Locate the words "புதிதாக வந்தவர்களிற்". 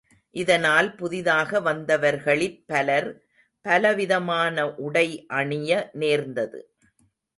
0.95-2.57